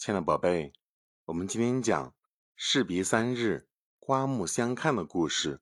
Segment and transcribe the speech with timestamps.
[0.00, 0.72] 亲爱的宝贝，
[1.26, 2.14] 我们今天讲
[2.56, 3.68] “士别三日，
[3.98, 5.60] 刮目相看”的故事，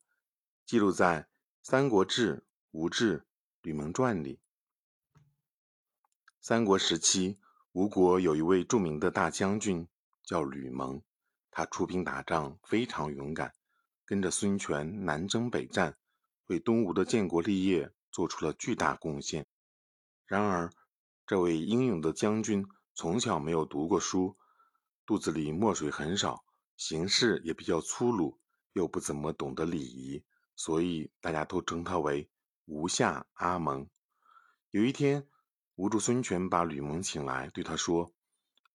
[0.64, 1.22] 记录在
[1.60, 2.36] 《三国志·
[2.70, 3.18] 吴志·
[3.62, 4.38] 吕蒙传》里。
[6.40, 7.40] 三国时期，
[7.72, 9.88] 吴国有一位著名的大将军，
[10.22, 11.02] 叫吕蒙。
[11.50, 13.52] 他出兵打仗非常勇敢，
[14.04, 15.98] 跟着孙权南征北战，
[16.46, 19.48] 为东吴的建国立业做出了巨大贡献。
[20.26, 20.70] 然而，
[21.26, 22.64] 这位英勇的将军。
[22.98, 24.36] 从小没有读过书，
[25.06, 26.44] 肚子里墨水很少，
[26.76, 28.40] 行事也比较粗鲁，
[28.72, 30.24] 又不怎么懂得礼仪，
[30.56, 32.28] 所以大家都称他为
[32.64, 33.88] 吴下阿蒙。
[34.72, 35.28] 有一天，
[35.76, 38.12] 吴主孙权把吕蒙请来，对他说：“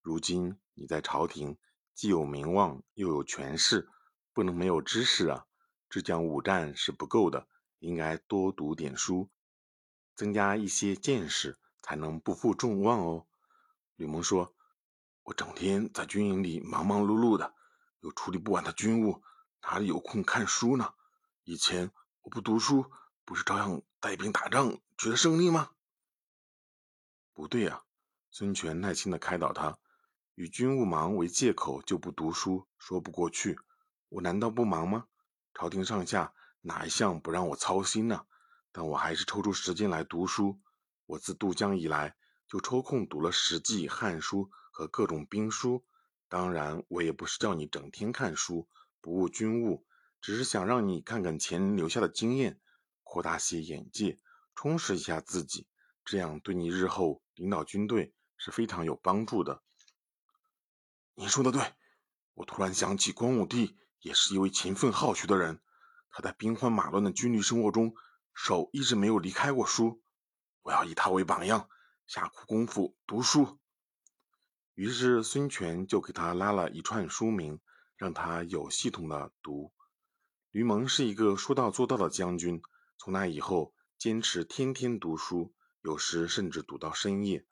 [0.01, 1.57] 如今你在朝廷
[1.93, 3.89] 既有名望，又有权势，
[4.31, 5.47] 不能没有知识啊！
[5.89, 9.29] 只讲武战是不够的，应该多读点书，
[10.15, 13.27] 增加一些见识，才能不负众望哦。”
[13.95, 14.55] 吕蒙说
[15.21, 17.53] ：“我整天在军营里忙忙碌碌的，
[17.99, 19.21] 又处理不完的军务，
[19.61, 20.95] 哪里有空看书呢？
[21.43, 21.91] 以前
[22.21, 22.91] 我不读书，
[23.23, 25.69] 不是照样带兵打仗，取得胜利吗？”
[27.33, 27.83] 不对呀，
[28.31, 29.77] 孙权耐心的开导他
[30.33, 33.59] ：“以军务忙为借口就不读书，说不过去。
[34.09, 35.05] 我难道不忙吗？
[35.53, 38.25] 朝廷上下哪一项不让我操心呢？
[38.71, 40.59] 但我还是抽出时间来读书。
[41.05, 42.15] 我自渡江以来。”
[42.53, 45.83] 就抽空读了《史记》《汉书》和各种兵书。
[46.27, 48.69] 当然，我也不是叫你整天看书
[49.01, 49.87] 不务军务，
[50.21, 52.61] 只是想让你看看前人留下的经验，
[53.01, 54.19] 扩大些眼界，
[54.53, 55.65] 充实一下自己，
[56.05, 59.63] 这样对你日后领导军队是非常有帮助的。
[61.15, 61.73] 你说的对，
[62.35, 65.59] 我突然想起光武帝也是一位勤奋好学的人，
[66.11, 67.95] 他在兵荒马乱的军旅生活中，
[68.35, 70.03] 手一直没有离开过书。
[70.61, 71.67] 我要以他为榜样。
[72.05, 73.59] 下苦功夫读书，
[74.73, 77.59] 于是孙权就给他拉了一串书名，
[77.95, 79.73] 让他有系统的读。
[80.51, 82.61] 吕蒙是一个说到做到的将军，
[82.97, 87.47] 从那以后坚持天天读书，有时甚至读到深夜，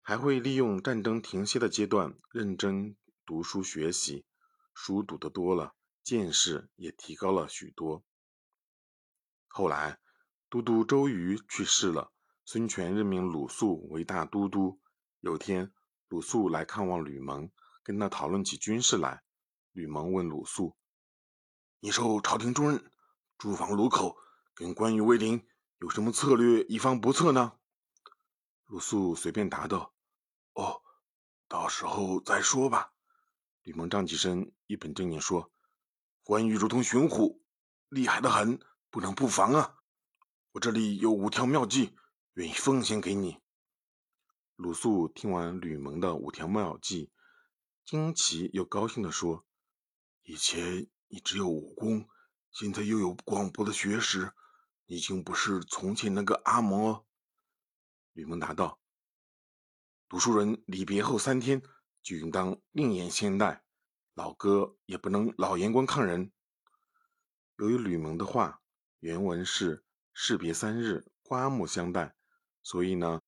[0.00, 4.24] 还会利用战争停歇的阶段认真读书学习。
[4.74, 8.02] 书读得多了，见识也提高了许多。
[9.48, 9.98] 后来，
[10.48, 12.10] 都督周瑜去世了。
[12.44, 14.80] 孙权任命鲁肃为大都督。
[15.20, 15.72] 有天，
[16.08, 17.50] 鲁肃来看望吕蒙，
[17.84, 19.22] 跟他讨论起军事来。
[19.70, 20.76] 吕蒙问鲁肃
[21.78, 22.90] ：“你受朝廷重任，
[23.38, 24.16] 驻防鲁口，
[24.54, 25.46] 跟关羽、魏林
[25.78, 27.52] 有什么策略以防不测呢？”
[28.66, 29.94] 鲁肃随便答道
[30.54, 30.82] ：“哦，
[31.46, 32.92] 到时候再说吧。”
[33.62, 35.52] 吕蒙站起身，一本正经说
[36.24, 37.40] ：“关羽如同熊虎，
[37.88, 38.58] 厉害的很，
[38.90, 39.76] 不能不防啊！
[40.50, 41.96] 我这里有五条妙计。”
[42.34, 43.42] 愿意奉献给你。
[44.56, 47.12] 鲁肃听完吕蒙的五条妙计，
[47.84, 49.44] 惊奇又高兴地说
[50.24, 52.08] ：“以前你只有武功，
[52.50, 54.32] 现在又有广博的学识，
[54.86, 57.04] 已经不是从前那个阿蒙哦。”
[58.14, 58.80] 吕蒙答道
[60.08, 61.60] ：“读书人离别后三天
[62.02, 63.62] 就应当另眼相待，
[64.14, 66.32] 老哥也不能老眼光看人。”
[67.58, 68.62] 由于吕蒙的话
[69.00, 72.16] 原文是“士别三日，刮目相待”。
[72.62, 73.20] 所以呢，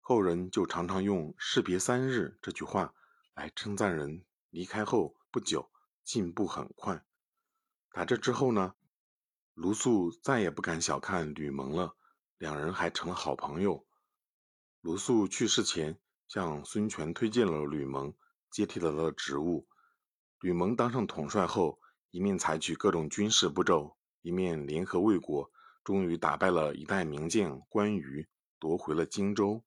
[0.00, 2.94] 后人就常常用“士别三日”这句话
[3.34, 5.70] 来称赞人离开后不久
[6.02, 7.04] 进步很快。
[7.92, 8.74] 打这之后呢，
[9.54, 11.96] 卢素再也不敢小看吕蒙了，
[12.38, 13.86] 两人还成了好朋友。
[14.80, 18.12] 卢素去世前向孙权推荐了吕蒙，
[18.50, 19.68] 接替了他的职务。
[20.40, 21.80] 吕蒙当上统帅后，
[22.10, 25.50] 一面采取各种军事步骤，一面联合魏国，
[25.84, 28.28] 终于打败了一代名将关羽。
[28.58, 29.62] 夺回了荆州，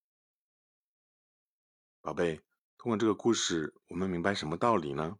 [2.01, 2.41] 宝贝，
[2.77, 5.19] 通过这个故事，我们明白什么道理呢？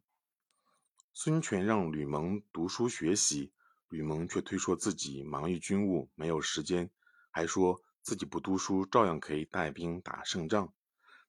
[1.13, 3.51] 孙权让吕蒙读书学习，
[3.89, 6.89] 吕蒙却推说自己忙于军务，没有时间，
[7.29, 10.73] 还说自己不读书照样可以带兵打胜仗。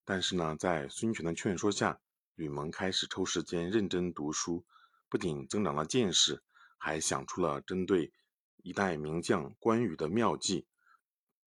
[0.04, 2.00] 但是呢，在孙权的劝说下，
[2.34, 4.64] 吕蒙开始抽时间认真读书，
[5.08, 6.42] 不仅增长了见识，
[6.78, 8.12] 还想出了针对
[8.58, 10.66] 一代名将关羽的妙计，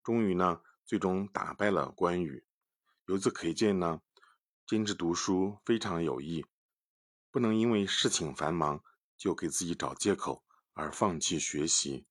[0.01, 0.62] 终于呢。
[0.85, 2.45] 最终打败了关羽。
[3.07, 4.01] 由此可见呢，
[4.65, 6.45] 坚持读书非常有益，
[7.31, 8.83] 不能因为事情繁忙
[9.17, 10.43] 就给自己找借口
[10.73, 12.05] 而放弃学习。